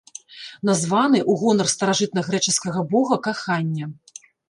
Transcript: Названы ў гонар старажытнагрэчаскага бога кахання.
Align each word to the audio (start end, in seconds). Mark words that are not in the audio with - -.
Названы 0.69 1.19
ў 1.29 1.33
гонар 1.43 1.71
старажытнагрэчаскага 1.75 2.89
бога 2.97 3.23
кахання. 3.29 3.85